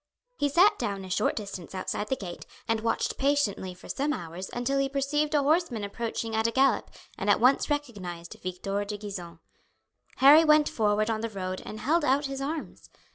[0.35, 4.49] He sat down a short distance outside the gate and watched patiently for some hours
[4.51, 6.89] until he perceived a horseman approaching at a gallop
[7.19, 9.37] and at once recognized Victor de Gisons.
[10.15, 12.89] Harry went forward on to the road and held out his arms.